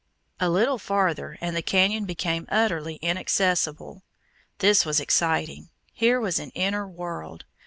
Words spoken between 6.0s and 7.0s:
was an inner